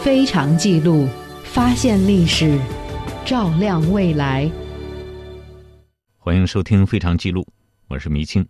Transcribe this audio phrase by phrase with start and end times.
[0.00, 1.08] 非常记录，
[1.44, 2.58] 发现历史，
[3.24, 4.50] 照亮未来。
[6.16, 7.42] 欢迎收听《非常记录》，
[7.88, 8.46] 我是迷青。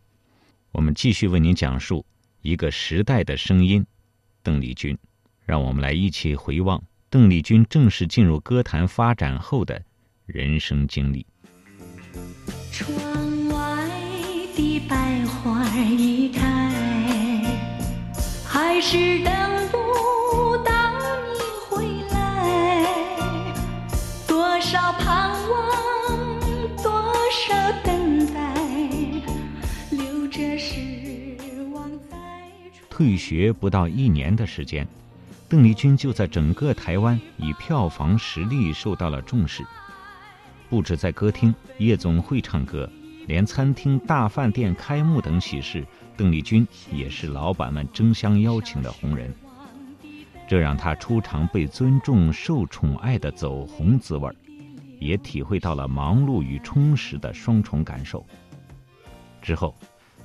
[0.72, 2.04] 我们继续为您讲述
[2.42, 3.86] 一个时代的声音——
[4.42, 4.96] 邓丽君。
[5.44, 9.80] 让我们来一起回望邓丽君正式进入歌坛发展后的
[10.26, 11.24] 人生经历。
[12.72, 12.92] 窗
[13.48, 13.88] 外
[14.56, 17.44] 的百花已开，
[18.44, 19.85] 还是等不
[24.68, 26.40] 少盼望，
[26.82, 26.90] 多
[27.30, 28.52] 少等待，
[29.92, 31.36] 留着失
[31.72, 32.16] 望在。
[32.90, 34.84] 退学不到一年的时间。
[35.48, 39.64] 邓丽君就在整个台湾以票房实力受到了重视，
[40.68, 42.90] 不止在歌厅、夜总会唱歌，
[43.28, 49.32] 连餐厅、大饭店开幕等喜事，邓丽君也是老板们争相邀请的红人。
[50.48, 54.34] 这让她初尝被尊重、受宠爱的走红滋味儿，
[54.98, 58.26] 也体会到了忙碌与充实的双重感受。
[59.40, 59.74] 之后，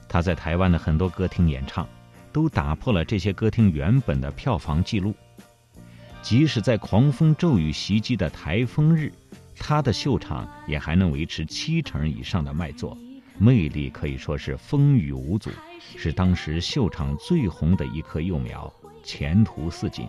[0.08, 1.88] 他在台湾的很多歌厅演唱。
[2.33, 5.13] 都打破了这些歌厅原本的票房记录。
[6.22, 9.11] 即使在狂风骤雨袭击的台风日，
[9.58, 12.97] 他的秀场也还能维持七成以上的卖座，
[13.38, 15.50] 魅力可以说是风雨无阻，
[15.97, 18.72] 是当时秀场最红的一棵幼苗，
[19.03, 20.08] 前途似锦。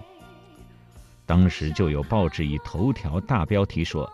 [1.27, 4.09] 当时就有报纸以头条大标题说：“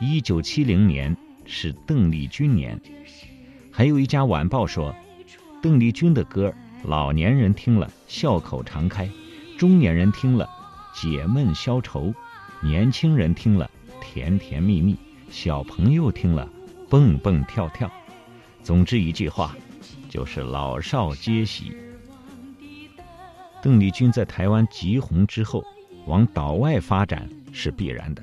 [0.00, 2.80] 一九七零年是邓丽君年。”
[3.70, 4.94] 还有一家晚报说
[5.62, 6.52] ：“邓丽君的歌。”
[6.84, 9.10] 老年人听了笑口常开，
[9.58, 10.48] 中年人听了
[10.94, 12.14] 解闷消愁，
[12.62, 13.68] 年轻人听了
[14.00, 14.96] 甜甜蜜蜜，
[15.28, 16.48] 小朋友听了
[16.88, 17.90] 蹦蹦跳跳。
[18.62, 19.56] 总之一句话，
[20.08, 21.72] 就是老少皆喜。
[23.60, 25.64] 邓丽君在台湾极红之后，
[26.06, 28.22] 往岛外发展是必然的。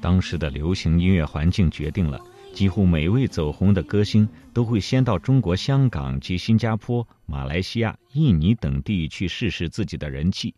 [0.00, 2.20] 当时的流行音乐环境决定了。
[2.52, 10.52] 几乎每位走红的歌星都会先到中国香港及新加坡、马来西亚、印尼等地去试试自己的人气。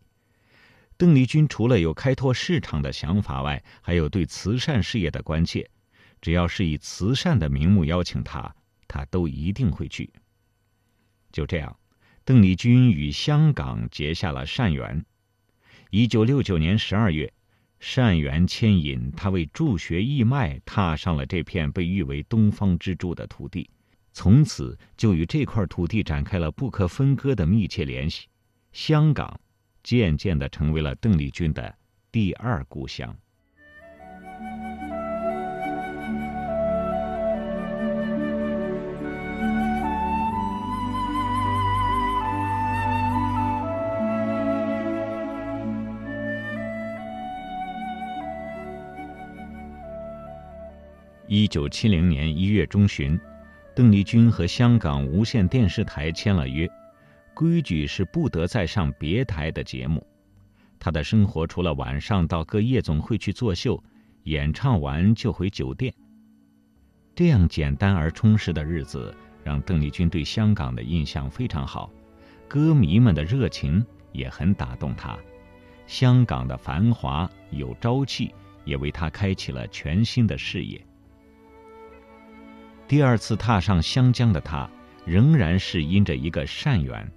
[0.97, 5.69] 邓丽君除了有开拓市场的想法外，还有对慈善事业的关切。
[6.19, 8.51] 只要是以慈善的名目邀请她，
[8.87, 10.11] 她都一定会去。
[11.31, 11.77] 就这样，
[12.25, 15.05] 邓丽君与香港结下了善缘。
[15.91, 17.31] 一九六九年十二月。
[17.85, 23.69] 善缘牵引，他为助学义卖，踏上了这片被誉为东方之珠的土地，
[24.13, 28.27] 从此就与这块土地展开了不可分割的密切联系。
[28.71, 29.37] 香港
[29.83, 31.75] 渐渐地成为了邓丽君的
[32.09, 33.13] 第二故乡。
[51.35, 53.19] 一九七零年一月中旬，
[53.75, 56.69] 邓丽君和香港无线电视台签了约，
[57.33, 60.05] 规矩是不得再上别台的节目。
[60.77, 63.83] 她的生活除了晚上到各夜总会去作秀，
[64.25, 65.91] 演唱完就回酒店。
[67.15, 69.11] 这样简单而充实的日子，
[69.43, 71.89] 让邓丽君对香港的印象非常好，
[72.47, 75.17] 歌迷们的热情也很打动她。
[75.87, 78.31] 香港的繁华有朝气，
[78.65, 80.79] 也为她开启了全新的事业。
[82.93, 84.69] 第二次踏上湘江的他，
[85.03, 87.11] 仍然是因着一个善缘。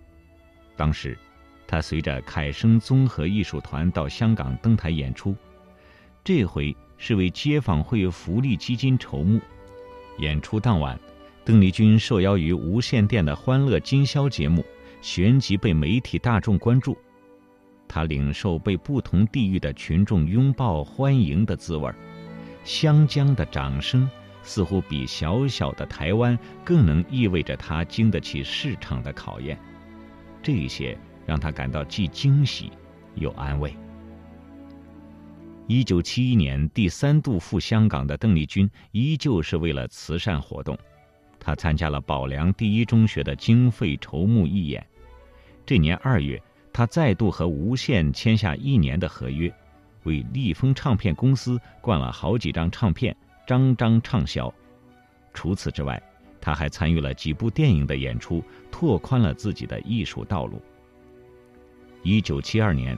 [0.75, 1.19] 当时，
[1.67, 5.37] 他随着凯声综合艺术团到香港登台演出，
[6.25, 9.39] 这回是为街坊会福利基金筹募。
[10.17, 10.99] 演出当晚，
[11.45, 14.65] 邓丽君受邀于无线电的欢乐今宵节目，
[15.03, 16.97] 旋即被媒体大众关注。
[17.87, 21.93] 他领受被不同地域的群众拥抱欢迎的滋味，
[22.65, 24.09] 湘江的掌声。
[24.47, 29.59] 似乎比小小的台湾更能意味着他经得起市场的考验，
[30.41, 30.97] 这一些
[31.27, 32.71] 让他感到既惊喜
[33.17, 33.75] 又安慰。
[35.67, 40.79] 一九七一年第三度赴香港的邓丽君依旧是为了慈善活动，
[41.41, 44.87] 她参加了保良第一中学的经费筹募义演。
[45.67, 46.41] 这年二月，
[46.73, 49.53] 她再度和无线签下一年的合约，
[50.05, 53.15] 为立丰唱片公司灌了好几张唱片。
[53.47, 54.53] 张张畅销。
[55.33, 56.03] 除此之外，
[56.41, 60.61] 他还参与了几部电影的演出，拓宽了自己的艺术道路。
[62.03, 62.97] 一九七二年，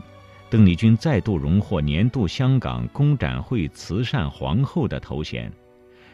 [0.50, 5.52] 邓丽君再度荣获年度香港公展会慈善皇后的头衔，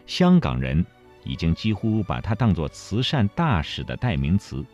[0.06, 0.84] 香港人
[1.24, 4.64] 已经几乎把她当作慈善大使的代名词。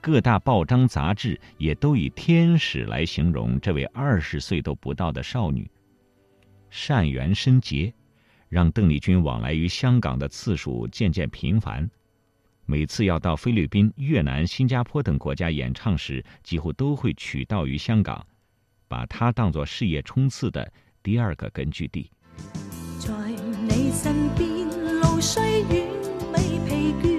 [0.00, 5.68] 各大报章杂志也都以“天使”来形容这位二十岁都不到的少女。
[6.70, 7.92] 善缘深结，
[8.48, 11.88] 让邓丽君往来于香港的次数渐渐频繁。
[12.66, 18.26] 每次要到菲律宾、越南、新加坡等国家演唱时，几乎都会取道于香港，
[18.86, 20.70] 把它当作事业冲刺的
[21.02, 22.10] 第二个根据地。
[22.98, 23.14] 在
[23.66, 24.68] 你身边，
[25.00, 25.88] 路虽远
[26.32, 27.17] 未疲倦，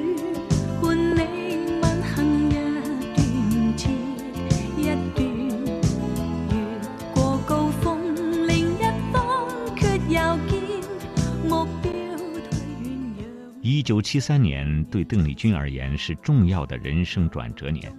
[13.80, 17.90] 一九七三年对邓丽君而言是重要的人生转折年。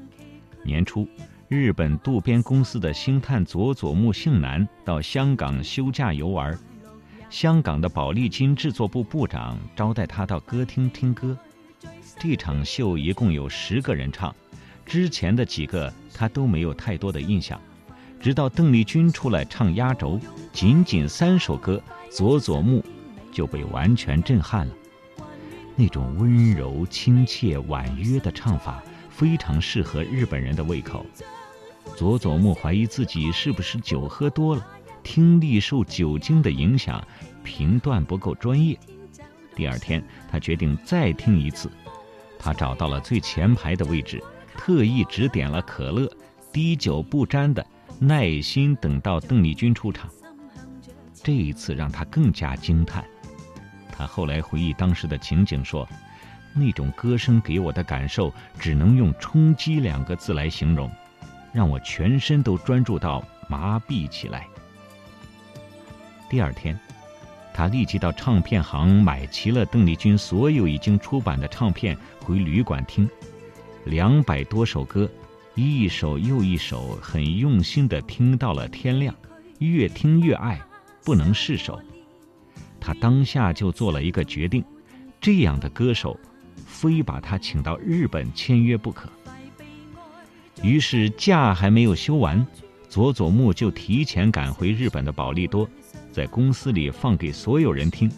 [0.63, 1.09] 年初，
[1.49, 6.55] 日本渡边公司的星探佐佐木幸男到香港休假游玩，
[7.31, 11.35] 香港的宝丽金制作部部长招待他到歌厅听歌。
[12.19, 14.37] 这场秀一共有十个人唱，
[14.85, 17.59] 之前的几个他都没有太多的印象，
[18.21, 20.21] 直到邓丽君出来唱压轴，
[20.53, 22.85] 仅仅三首歌，佐佐木
[23.33, 24.75] 就被完全震撼了。
[25.81, 31.07] 那种温柔、亲切、婉约的唱法，非常适合日本人的胃口。
[31.97, 34.67] 佐佐木怀疑自己是不是酒喝多了，
[35.03, 37.03] 听力受酒精的影响，
[37.43, 38.79] 评断不够专业。
[39.57, 41.71] 第二天，他决定再听一次。
[42.39, 44.23] 他找到了最前排的位置，
[44.59, 46.07] 特意只点了可乐，
[46.53, 47.67] 滴酒不沾的，
[47.99, 50.11] 耐心等到邓丽君出场。
[51.15, 53.03] 这一次让他更加惊叹。
[54.01, 55.87] 他后来回忆当时的情景说
[56.57, 60.91] ：“那种歌声给我的感受，只能用冲击两个字来形容，
[61.53, 64.47] 让我全身都专注到麻痹起来。”
[66.31, 66.81] 第二天，
[67.53, 71.95] 他立即到唱片行买齐了邓丽君所有已经出版的唱片，
[72.25, 73.07] 回旅馆听，
[73.85, 75.07] 两百多首歌，
[75.55, 79.15] 一首又一首，很用心地听到了天亮，
[79.59, 80.59] 越听越爱，
[81.05, 81.79] 不能释手。
[82.81, 84.65] 他当下就做了一个决定，
[85.21, 86.19] 这样的歌手，
[86.67, 89.09] 非把他请到日本签约不可。
[90.63, 92.47] 于是假还没有休完，
[92.89, 95.69] 佐佐木就提前赶回日本的宝利多，
[96.11, 98.11] 在公司里放给所有人听，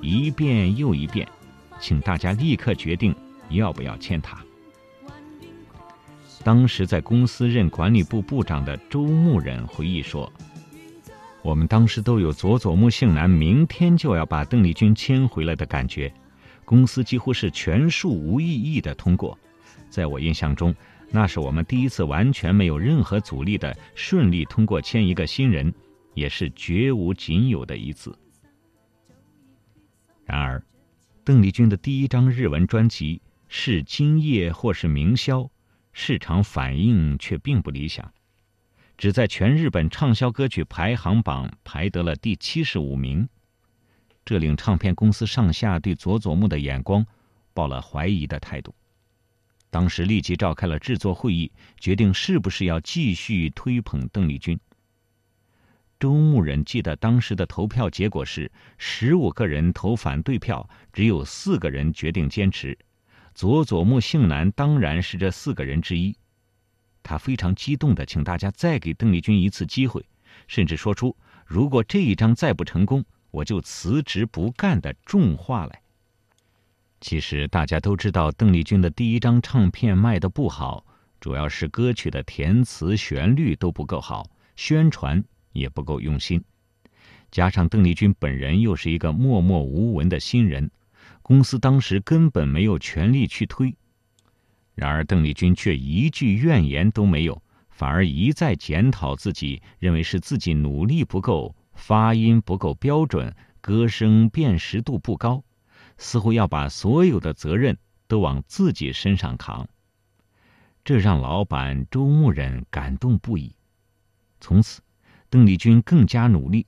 [0.00, 1.26] 一遍又一遍，
[1.80, 3.14] 请大家立刻决定
[3.50, 4.38] 要不要签他。
[6.44, 10.32] 当时在公司任管理部部长的周牧人回忆说。
[11.46, 16.12] 我们当时都有佐佐木幸男明天就要把邓丽君签回来的感觉，
[16.64, 19.38] 公司几乎是全数无异议的通过。
[19.88, 20.74] 在我印象中，
[21.08, 25.72] 那是我们第一次完全没有任何阻力的顺利通过签一个新人，
[26.14, 28.18] 也是绝无仅有的一次。
[30.24, 30.60] 然而，
[31.22, 35.48] 邓丽君的第一张日文专辑是今夜或是明宵，
[35.92, 38.12] 市场反应却并不理想。
[38.98, 43.28] 只在全日本畅销歌曲排行榜排得了第七十五名，
[44.24, 47.06] 这令唱片公司上下对佐佐木的眼光
[47.52, 48.74] 抱了怀疑的态度。
[49.68, 54.58] 当时立即召开了制作会议，决定是不是要继续推捧邓丽君。
[56.00, 62.78] 周牧人记得当时的投票结果是十五个人投反对票，只有四个人决定坚持。
[63.34, 66.16] 佐佐木幸男当然是这四个人之一。
[67.06, 70.04] 他非常激动的请大家再给邓丽君一次机会，
[70.48, 71.16] 甚至说出
[71.46, 75.80] 如果这一张再不成功，我就辞职不干的重话来。
[77.00, 80.84] 其实大家都知道，邓丽君的第一张唱片卖的不好，
[81.20, 86.42] 主要是歌曲的填词、旋律都不够好，宣传也不够用心，
[87.30, 90.70] 加上邓丽君本人又是一个默默无闻的新人，
[91.22, 93.76] 公司当时根本没有权力去推。
[94.76, 105.42] 然而，邓丽君却一句怨言都没有，反而一再检讨自己，认为是自己努力不够，发音不够标准，歌声辨识度不高，
[105.96, 109.66] 似乎要把所有的责任都往自己身上扛。
[110.84, 113.56] 这让老板周牧人感动不已。
[114.40, 114.82] 从此，
[115.30, 116.66] 邓丽君更加努力，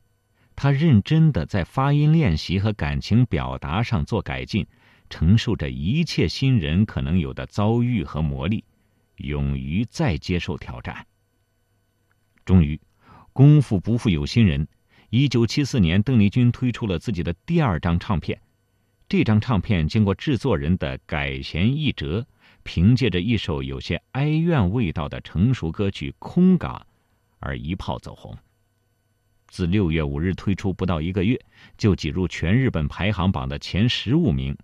[0.57, 4.67] 她认真的在发音练习和感情表达上做改进。
[5.09, 8.62] 承受着一切新人可能有的遭遇和磨砺，
[9.17, 11.07] 勇于再接受挑战。
[12.45, 12.81] 终于，
[13.33, 14.67] 功夫不负有心人，
[15.11, 18.41] 一九七四年，邓丽君推出了自己的第二张唱片。
[19.09, 22.27] 这张唱片经过制作人的改弦易辙，
[22.62, 26.75] 凭借着一首有些哀怨味道的成熟歌曲《空港》，
[27.38, 28.37] 而一炮走红。
[29.47, 31.41] 自六月五日推出不到一个月，
[31.79, 34.55] 就挤入全日本排行榜的前十五名。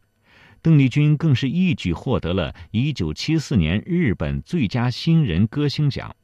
[0.64, 6.16] 邓丽君更是一举获得了1974年日本最佳新人歌星奖。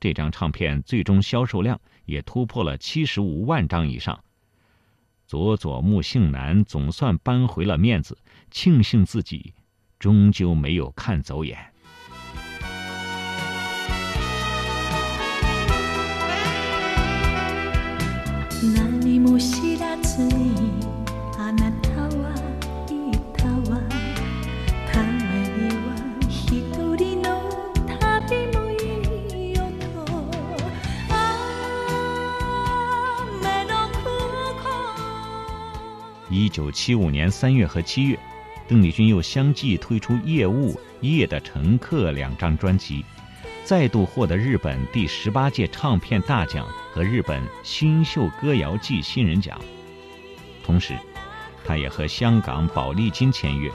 [0.00, 4.24] 这张唱片最终销售量也突破了75万张以上。
[5.28, 8.18] 佐佐木幸男总算扳回了面子，
[8.50, 9.54] 庆幸自己
[10.00, 11.72] 终究没有看走眼。
[36.66, 38.18] 九七五年三月和七月，
[38.66, 43.04] 邓丽君又相继推出《夜雾》《夜的乘客》两张专辑，
[43.62, 49.56] 再度获得日本第十八届唱片大奖和日本新秀歌谣季新人奖。
[50.64, 50.98] 同时，
[51.64, 53.70] 他也和香港宝丽金签约。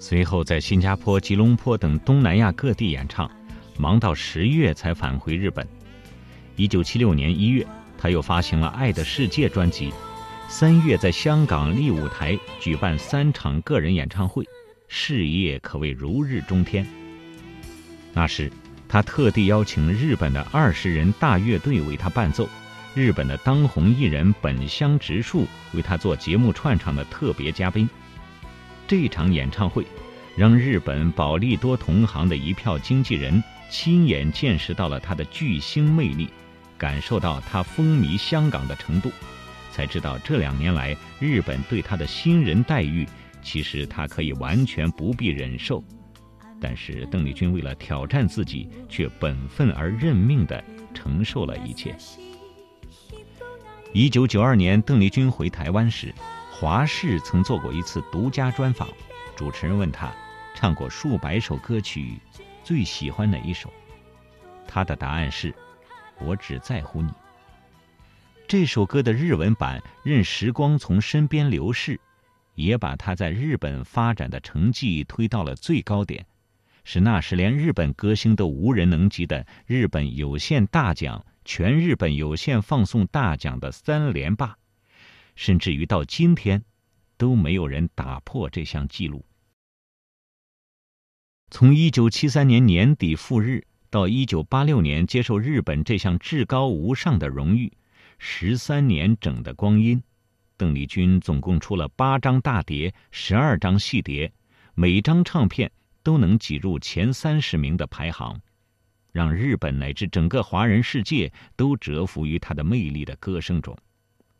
[0.00, 3.30] 随后在新加坡、吉隆坡等东南亚各地演唱，
[3.78, 5.64] 忙到十月才返回日本。
[6.56, 7.64] 一九七六年一月，
[7.96, 9.92] 他又发行了《爱的世界》专辑。
[10.48, 14.46] 三月在香港丽舞台举办三场个人演唱会，
[14.86, 16.86] 事业可谓如日中天。
[18.12, 18.52] 那时，
[18.88, 22.48] 他特地邀请日本的二十人大乐队为他伴奏，
[22.94, 27.88] 日本的当红艺人本乡直树为他做节目串场的特别嘉宾。
[28.86, 29.84] 这场演唱会，
[30.36, 36.28] 让日本宝利多同行的一票经纪人亲眼见识到了他的巨星魅力，
[36.78, 39.10] 感受到他风靡香港的程度。
[39.74, 43.04] 才知道这两年来日本对他的新人待遇，
[43.42, 45.82] 其实他可以完全不必忍受。
[46.60, 50.62] 但是邓丽君为了挑战自己，却本分而认命地
[50.94, 51.92] 承受了一切。
[53.92, 56.14] 一九九二年，邓丽君回台湾时，
[56.52, 58.88] 华视曾做过一次独家专访。
[59.34, 60.12] 主持人问他，
[60.54, 62.14] 唱过数百首歌曲，
[62.62, 63.68] 最喜欢哪一首？
[64.68, 65.52] 他的答案是：
[66.20, 67.10] 我只在乎你。
[68.56, 71.96] 这首歌的日文版《任时光从身边流逝》，
[72.54, 76.24] 也把他在日本发展的成绩推到了最高点，
[76.84, 84.56] 是那时连日本歌星都无人能及的日本有线大奖、全日本有线放送大奖的三连霸，
[85.34, 86.62] 甚至于到今天，
[87.16, 89.24] 都没有人打破这项纪录。
[91.50, 97.72] 从一九七三年年底赴日到一九八六年接受日本这项至高无上的荣誉。
[98.26, 100.02] 十三年整的光阴，
[100.56, 104.32] 邓丽君总共出了八张大碟、十二张细碟，
[104.74, 105.70] 每张唱片
[106.02, 108.40] 都能挤入前三十名的排行，
[109.12, 113.76] 让日本乃至整个华人世界都折服于她的魅力的歌声中，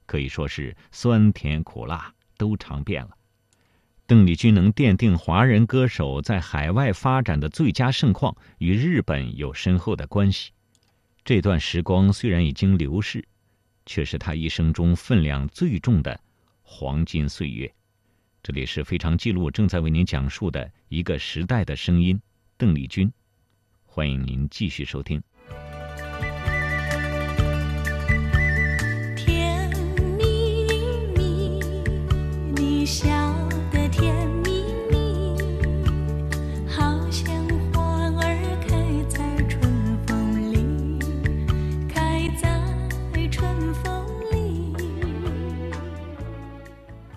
[0.07, 3.11] 可以说是酸甜苦辣都尝遍了。
[4.07, 10.53] 邓丽君能奠定华人歌手在海外发展的最佳盛况，与日本有深厚的关系。
[11.23, 13.23] 这段时光虽然已经流逝。
[13.87, 16.21] 却是他一生中分量最重的
[16.63, 17.73] 黄金岁月。
[18.43, 22.21] 这里是非常记录正在为您讲述的一个时代的声音，
[22.57, 23.11] 邓丽君。
[23.85, 25.23] 欢迎您继续收听。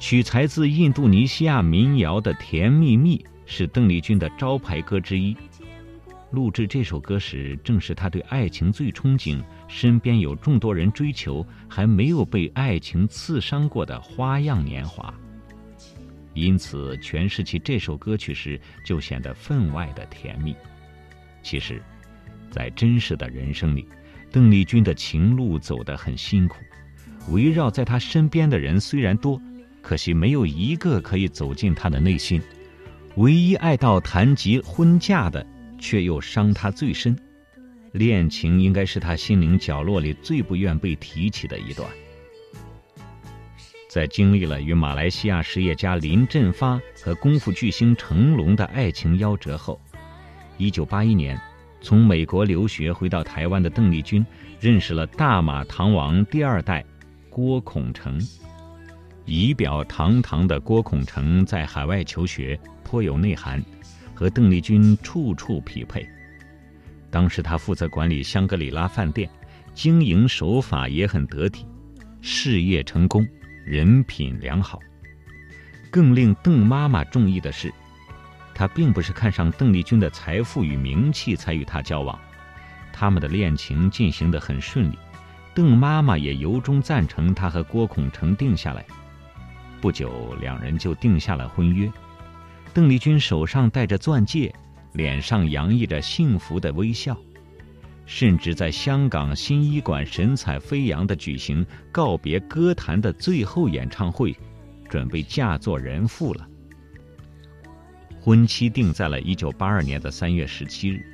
[0.08, 5.36] 取材自印度尼西亚民谣的《甜蜜蜜》是邓丽君的招牌歌之一。
[6.32, 15.14] 录制这首歌时，正是她对爱情最憧憬、身边有众多人追求，还没有被爱情刺伤过的花样年华。
[16.34, 20.56] 因此，诠释起这首歌曲时，就显得分外的甜蜜。
[21.44, 21.84] 其实，
[22.50, 23.86] 在真实的人生里，
[24.32, 26.56] 邓丽君的情路走得很辛苦，
[27.30, 29.38] 围绕在她身边的人虽然多。
[29.88, 32.41] 可惜没有一个可以走进他的内心，
[33.15, 35.48] 唯一爱到谈及婚嫁的，
[35.79, 37.17] 却又伤他最深。
[37.94, 41.89] 恋情应该是他心灵角落里最不愿被提起的一段。
[43.88, 49.79] 在经历了与马来西亚实业家林振发和功夫巨星成龙的爱情夭折后，
[50.58, 51.39] 一九八一年，
[51.79, 54.25] 从美国留学回到台湾的邓丽君，
[54.60, 56.84] 认识了大马唐王第二代
[57.29, 58.20] 郭孔成。
[59.28, 63.62] 仪表堂堂的郭孔成在海外求学颇有内涵，
[64.16, 66.08] 和邓丽君处处匹配。
[67.12, 69.30] 当时他负责管理香格里拉饭店，
[69.74, 71.66] 经营手法也很得体，
[72.22, 73.28] 事业成功，
[73.66, 74.80] 人品良好。
[75.92, 77.70] 更令邓妈妈中意的是，
[78.56, 82.18] 他并不是看上邓丽君的财富与名气才与她交往，
[82.94, 84.98] 他们的恋情进行得很顺利，
[85.54, 88.86] 邓妈妈也由衷赞成他和郭孔成定下来。
[89.82, 91.92] 不久，两人就定下了婚约。
[92.74, 94.54] 邓丽君手上戴着钻戒，
[94.94, 97.18] 脸上洋溢着幸福的微笑，
[98.06, 104.36] 甚至在香港新医馆神采飞扬地举行告别歌坛的最后演唱会。
[104.90, 106.48] 准备嫁做人妇了，
[108.22, 111.06] 婚期定在了一九八二年的三月十七日。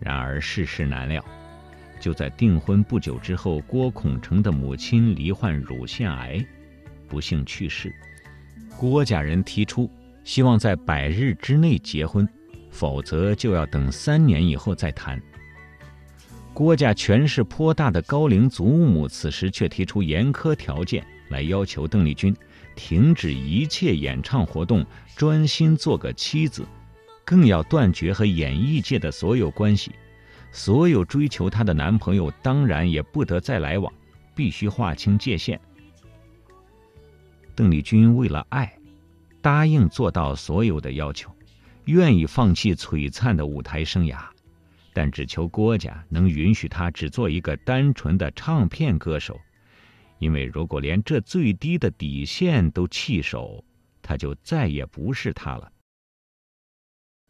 [0.00, 1.22] 然而世事难料，
[2.00, 6.42] 就在订婚不久之后，郭孔成的母亲罹患乳腺癌，
[7.08, 7.94] 不幸去世。
[8.76, 9.90] 郭家人提出
[10.22, 12.28] 希望在百日之内结婚，
[12.70, 15.20] 否则就要等三年以后再谈。
[16.54, 21.04] 郭家权势颇大的高龄祖母此时却提出严苛条件。
[21.28, 22.34] 来要求邓丽君
[22.74, 24.82] 停止一切演唱活动，
[25.14, 26.64] 专心做个妻子，
[27.22, 29.92] 更要断绝和演艺界的所有关系。
[30.50, 33.92] 所有追求她的男朋友当然也不得再来往，
[34.34, 35.60] 必须划清界限。
[37.58, 38.72] 邓丽君为了爱，
[39.42, 41.34] 答应做到所有的要求，
[41.86, 44.28] 愿意放弃璀璨的舞台生涯，
[44.92, 49.40] 但只求郭家能允许她只做一个单纯的唱片歌手。
[50.20, 53.64] 因为如果连这最低的底线都弃守，
[54.02, 55.72] 他就再也不是他了。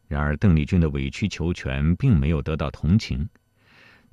[0.09, 3.27] 然而，邓丽君的委曲求全并没有得到同情。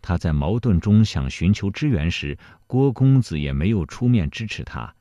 [0.02, 4.96] 他在矛盾中想寻求支援时，郭公子也没有出面支持他。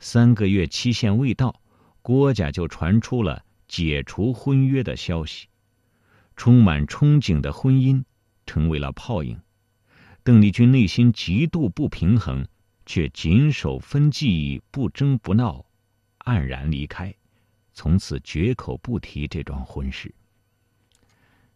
[0.00, 1.60] 三个月期限未到，
[2.02, 5.46] 郭家就传出了解除婚约的消息。
[6.34, 8.02] 充满憧憬的婚姻
[8.46, 9.40] 成为了泡影。
[10.24, 12.44] 邓丽君内心极度不平衡。
[12.86, 15.64] 却谨守分际，不争不闹，
[16.24, 17.14] 黯然离开，
[17.72, 20.12] 从此绝口不提这桩婚事。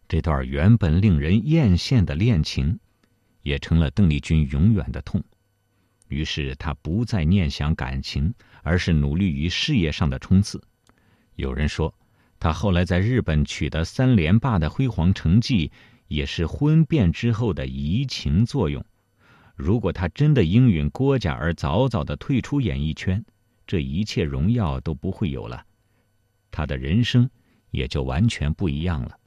[0.07, 2.79] 这段原本令人艳羡的恋情，
[3.41, 5.21] 也成了邓丽君永远的痛。
[6.07, 10.61] 于是他不再念想感情，而是努力于事业上的冲刺。
[11.35, 11.93] 有人说，
[12.39, 15.71] 他后来在日本取得三连霸的辉煌成绩，
[16.07, 18.85] 也是婚变之后的移情作用。
[19.55, 23.23] 如果他真的应允郭家而早早的退出演艺圈，
[23.65, 25.65] 这一切荣耀都不会有了，
[26.51, 27.29] 他的人生
[27.71, 29.17] 也就完全不一样了。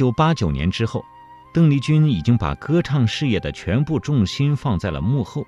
[0.00, 1.04] 九八九年之后，
[1.52, 5.46] 邓丽君已经把歌唱事业的全部重心放在了幕后，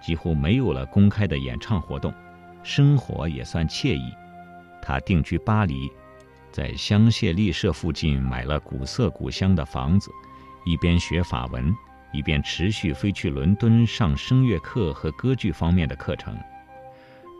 [0.00, 2.14] 几乎没有了公开的演唱活动，
[2.62, 4.14] 生活也算惬意。
[4.80, 5.90] 她定居巴黎，
[6.52, 10.08] 在香榭丽舍附近买了古色古香的房子，
[10.64, 11.74] 一边学法文，
[12.12, 16.38] 一边持续飞去伦敦上声乐课和歌剧方面的课程。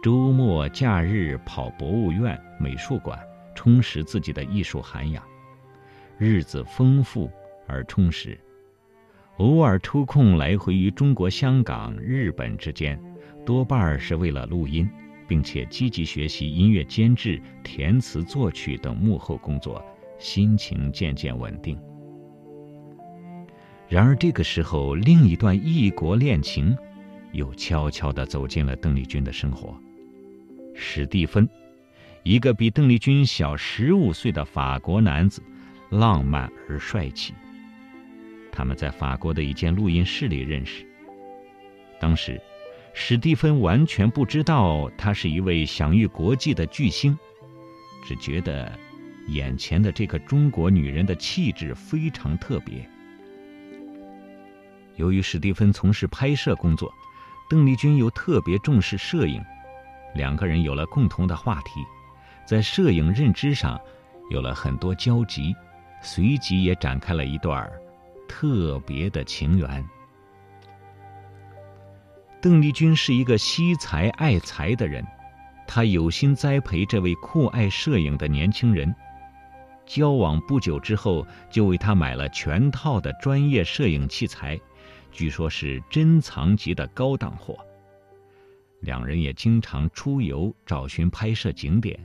[0.03, 3.17] 周末假日跑博物院、美术馆，
[3.55, 5.23] 充实自己的艺术涵养。
[6.19, 7.31] 日子丰富
[7.67, 8.39] 而充实，
[9.39, 12.99] 偶尔抽空来回于中国香港、日本之间，
[13.45, 14.89] 多半是为了录音，
[15.27, 19.85] 并且积极学习音乐监制、填词作曲等幕后工作，
[20.19, 21.77] 心情渐渐稳定。
[23.89, 26.77] 然而这个时候，另一段异国恋情
[27.33, 29.77] 又悄悄地走进了邓丽君的生活。
[30.75, 31.49] 史蒂芬，
[32.23, 35.43] 一个比邓丽君小十五岁的法国男子。
[35.91, 37.35] 浪漫而帅气。
[38.53, 40.87] 他们在法国的一间录音室里认识。
[42.01, 42.41] 当时，
[42.93, 47.19] 史蒂芬完全不知道他是一位享誉国际的巨星，
[48.07, 48.71] 只觉得
[49.29, 52.89] 眼前的这个中国女人的气质非常特别。
[54.97, 56.93] 由于史蒂芬从事拍摄工作，
[57.51, 59.43] 邓丽君又特别重视摄影，
[60.15, 61.81] 两个人有了共同的话题，
[62.47, 63.81] 在摄影认知上
[64.31, 65.53] 有了很多交集。
[66.05, 67.69] 随即也展开了一段
[68.29, 69.85] 特别的情缘。
[72.43, 75.03] 邓丽君是一个惜才爱才的人，
[75.67, 78.95] 她有心栽培这位酷爱摄影的年轻人。
[79.87, 84.59] 交往不久之后，就为他买了全套的专业摄影器材，
[85.11, 87.57] 据说是珍藏级的高档货。
[88.81, 91.99] 两人也经常出游，找寻拍摄景点，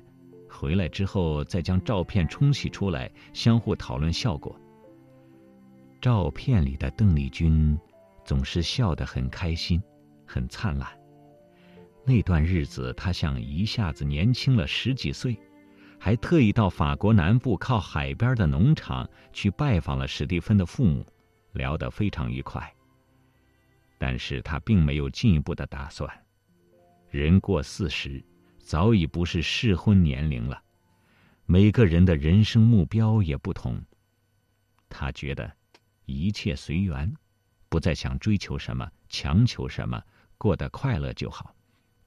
[0.50, 4.60] 回来之后再将照片冲洗出来，相互讨论效果。
[6.02, 7.78] 照片里的邓丽君
[8.26, 9.82] 总是笑得很开心，
[10.26, 10.90] 很灿烂。
[12.06, 15.38] 那段日子，她像一下子年轻了十几岁，
[16.00, 21.06] 还特意到法国南部靠海边的农场去拜访了史蒂芬的父母，
[21.52, 22.74] 聊得非常愉快。
[23.98, 26.10] 但是她并没有进一步的打算。
[27.10, 28.24] 人过四十，
[28.70, 30.62] 早已不是适婚年龄了，
[31.48, 33.82] 每个人的人生目标也不同。
[34.88, 35.52] 他觉得。
[36.06, 37.12] 一切随缘，
[37.68, 40.00] 不再想追求什么、强求什么，
[40.38, 41.56] 过得快乐就好。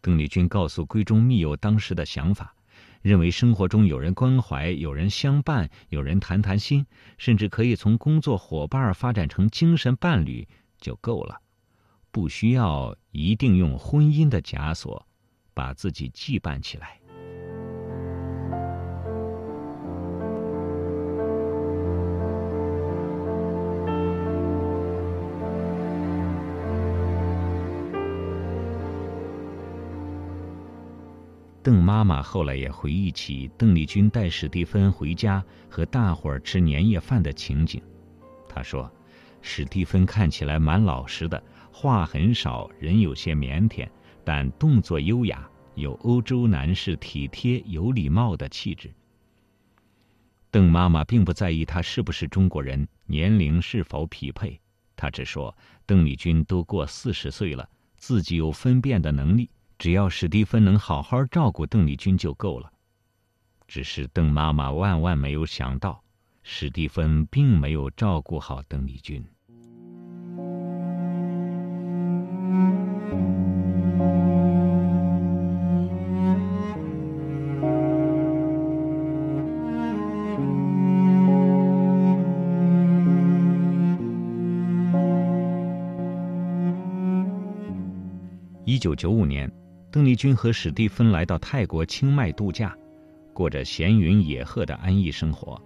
[0.01, 2.55] 邓丽君告诉闺中密友当时的想法，
[3.01, 6.87] 认为生活中有人关怀、有人相伴、有人谈谈心，
[7.19, 10.47] 甚至可以从工作伙伴发展成精神伴侣
[10.79, 11.41] 就够了，
[12.13, 15.07] 不需要一定用婚姻的枷锁
[15.55, 16.99] 把自己羁绊起来。
[31.65, 37.81] 邓妈妈后来也回忆起邓丽君带史蒂芬回家和大伙儿吃年夜饭的情景。
[38.49, 38.91] 她说
[39.41, 43.89] ：“史蒂芬看起来蛮老实的，话很少，人有些腼腆，
[44.25, 48.93] 但动作优雅，有欧洲男士体贴有礼貌的气质。”
[50.51, 54.61] 邓妈妈并不在意他是不是中国人，年龄是否匹配，
[54.95, 55.57] 她只说
[55.87, 62.71] ：“邓丽君都过四十岁了，自己有分辨的能力。”只要史蒂芬能好好照顾邓丽君就够了。
[63.67, 66.05] 只是邓妈妈万万没有想到，
[66.45, 69.25] 史蒂芬并没有照顾好邓丽君。
[88.83, 89.49] 一九九五年。
[89.93, 92.77] 邓丽君和史蒂芬来到泰国清迈度假，
[93.33, 95.63] 过着闲云野鹤的安逸生活。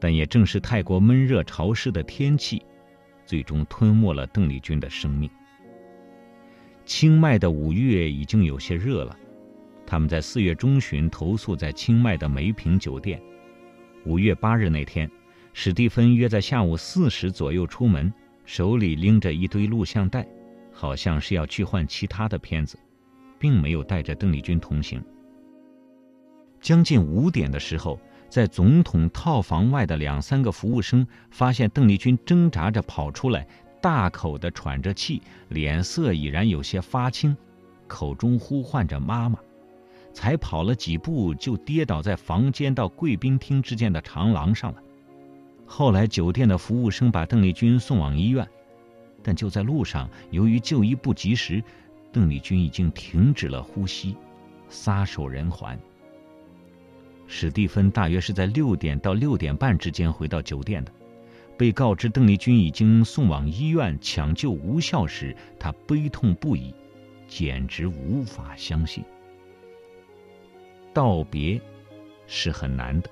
[0.00, 2.60] 但也正是泰国闷热潮湿的天气，
[3.24, 5.30] 最终吞没了邓丽君的生命。
[6.84, 9.16] 清迈的五月已经有些热了，
[9.86, 13.22] 他们在四月中旬投宿在清迈的梅平酒店。
[14.04, 15.08] 五月八日那天，
[15.52, 18.12] 史蒂芬约在下午四时左右出门，
[18.44, 20.26] 手里拎着一堆录像带，
[20.80, 22.78] 好像是要去换其他的片子。
[23.38, 25.02] 并没有带着邓丽君同行。
[26.60, 33.46] 将近五点的时候，在总统套房外的两三个服务生发现邓丽君挣扎着跑出来，
[33.80, 37.36] 大口的喘着气，脸色已然有些发青，
[37.86, 39.38] 口中呼唤着妈妈。
[40.12, 44.82] 才跑了几步，就跌倒在房间到贵宾厅之间的长廊上了。
[45.64, 48.48] 后来，酒店的服务生把邓丽君送往医院，
[49.22, 51.62] 但就在路上，由于就医不及时。
[52.10, 54.16] 邓丽君已经停止了呼吸，
[54.68, 55.78] 撒手人寰。
[57.26, 60.92] 史蒂芬大约是在六点到六点半之间回到酒店的。
[61.58, 66.72] 被告知邓丽君已经送往医院抢救无效时，他悲痛不已，
[67.26, 69.04] 简直无法相信。
[70.94, 71.60] 道别
[72.26, 73.10] 是很难的，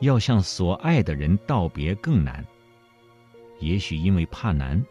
[0.00, 2.44] 要向所爱的人道别更难。
[3.60, 4.84] 也许因为怕难。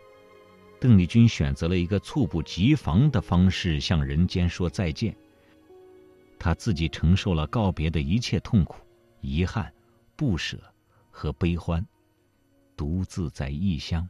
[0.82, 5.16] 邓丽君选择了一个猝不及防的方式向人间说再见。
[6.40, 8.84] 她自己承受了告别的一切痛苦、
[9.22, 9.72] 遗憾、
[10.16, 10.60] 不舍
[11.12, 11.86] 和悲欢，
[12.76, 14.10] 独自在异乡。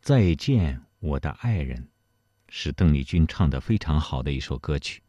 [0.00, 1.88] 再见，我的爱人，
[2.48, 5.00] 是邓丽君唱的非常好的一首歌曲。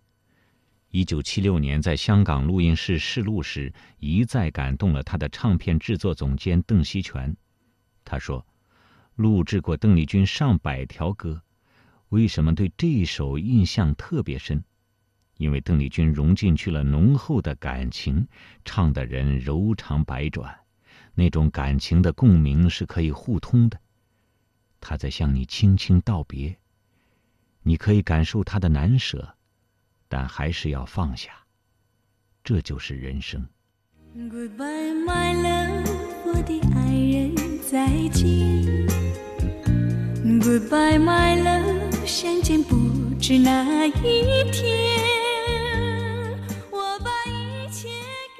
[0.90, 7.36] 一九七六年在香港录音室试录时，一再感动了他的唱片制作总监邓锡全。
[8.06, 8.46] 他说。
[9.20, 11.42] 录制过邓丽君上百条歌，
[12.08, 14.64] 为什么对这一首印象特别深？
[15.36, 18.26] 因为邓丽君融进去了浓厚的感情，
[18.64, 20.58] 唱的人柔肠百转，
[21.16, 23.78] 那种感情的共鸣是可以互通的。
[24.80, 26.58] 她在向你轻轻道别，
[27.62, 29.36] 你可以感受她的难舍，
[30.08, 31.32] 但还是要放下。
[32.42, 33.46] 这就是人生。
[34.16, 35.92] Goodbye, my love，
[36.26, 37.36] 我的爱人，
[37.70, 39.09] 再见。
[40.42, 42.78] Goodbye, my love，相见不
[43.20, 44.26] 知哪一天。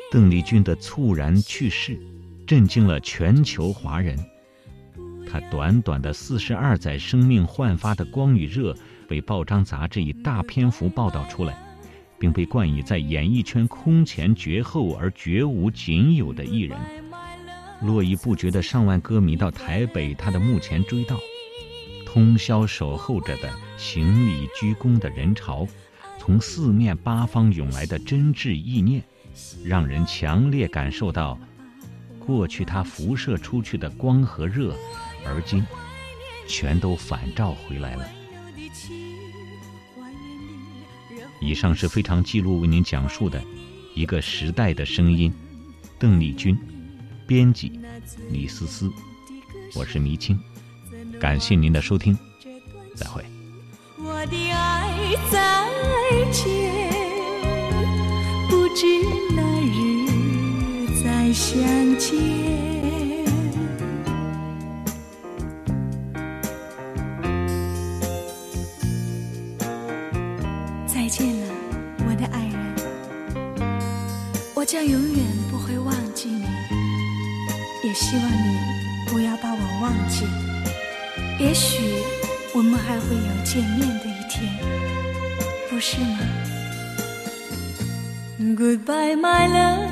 [0.10, 2.00] 邓丽君的猝然去世，
[2.48, 4.18] 震惊了全球华人。
[5.30, 8.74] 她短短的四十二载生命焕发的光与热，
[9.08, 11.62] 被报章杂志以大篇幅报道出来，
[12.18, 16.80] 并被冠以在演艺圈空前绝后而绝无仅有的艺人。
[17.82, 21.18] 络绎不绝的上万歌迷到台北她的墓前追悼，
[22.12, 25.68] 通宵守候着的行礼鞠躬的人潮，
[26.18, 29.04] 从四面八方涌来的真挚意念，
[29.64, 31.40] 让人强烈感受到，
[32.18, 34.76] 过去它辐射出去的光和热，
[35.24, 35.64] 而今，
[36.48, 38.10] 全都反照回来了。
[41.40, 43.40] 以上是非常记录为您讲述的
[43.94, 45.32] 一个时代的声音，
[46.00, 46.58] 邓丽君。
[47.28, 47.80] 编辑
[48.32, 48.92] 李思思，
[49.76, 50.40] 我是迷青，
[51.20, 52.18] 感谢您的收听，
[52.96, 53.22] 再会。
[53.98, 54.90] 我的爱
[55.30, 55.70] 再
[56.32, 56.48] 见，
[58.50, 58.86] 不知
[59.36, 60.08] 哪日
[61.04, 61.60] 再相
[61.98, 62.18] 见。
[70.88, 71.48] 再见了，
[72.08, 72.56] 我的爱人，
[74.56, 76.46] 我将永远不会忘记你，
[77.84, 78.58] 也希望你
[79.08, 80.26] 不要把我忘记。
[81.40, 81.82] 也许
[82.54, 84.54] 我们还会有见面的一天，
[85.70, 86.20] 不是吗
[88.40, 89.88] ？Goodbye, my love，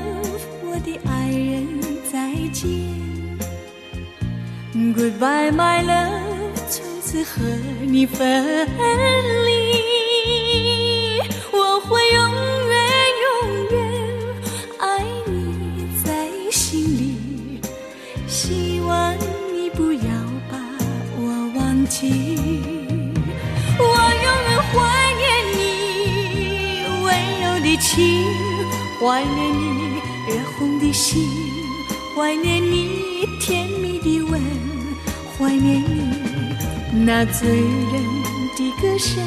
[0.62, 1.80] 我的爱人，
[2.12, 2.68] 再见。
[4.74, 7.40] Goodbye, my love，从此和
[7.82, 8.46] 你分
[9.46, 9.97] 离。
[27.68, 28.24] 的情，
[28.98, 31.28] 怀念你热红的心，
[32.16, 34.40] 怀念你甜蜜的吻，
[35.36, 38.02] 怀念你那醉人
[38.56, 39.22] 的歌声，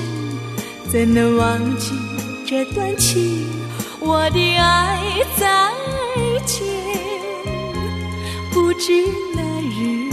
[0.92, 1.92] 怎能忘记？
[2.44, 3.46] 这段情，
[4.00, 5.00] 我的爱
[5.38, 5.72] 再
[6.44, 6.66] 见，
[8.52, 10.10] 不知哪日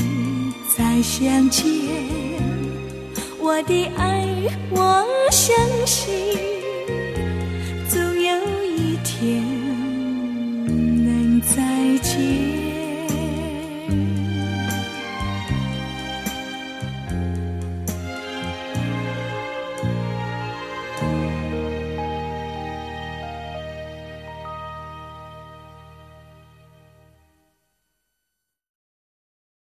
[0.76, 1.64] 再相见。
[3.38, 4.28] 我的爱，
[4.70, 6.14] 我相信，